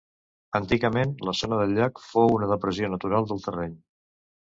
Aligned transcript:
Antigament 0.59 1.13
la 1.29 1.35
zona 1.41 1.61
del 1.61 1.77
llac 1.81 2.03
fou 2.09 2.35
una 2.41 2.53
depressió 2.57 2.93
natural 2.97 3.33
del 3.33 3.49
terreny. 3.49 3.81